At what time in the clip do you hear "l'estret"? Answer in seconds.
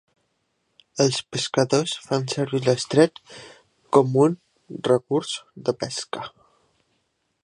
2.69-3.21